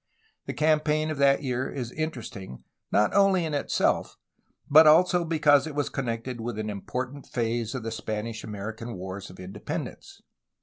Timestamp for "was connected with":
5.75-6.57